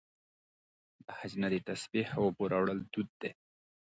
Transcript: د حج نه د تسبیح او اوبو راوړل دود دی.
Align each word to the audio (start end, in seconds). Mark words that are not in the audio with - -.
د 1.05 1.07
حج 1.17 1.31
نه 1.41 1.47
د 1.53 1.55
تسبیح 1.67 2.07
او 2.17 2.23
اوبو 2.25 2.43
راوړل 2.53 2.79
دود 2.93 3.09
دی. 3.21 3.31